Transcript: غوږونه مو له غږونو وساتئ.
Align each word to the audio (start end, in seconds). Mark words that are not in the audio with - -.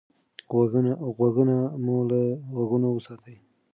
غوږونه 1.17 1.57
مو 1.85 1.97
له 2.09 2.19
غږونو 2.57 2.87
وساتئ. 2.91 3.35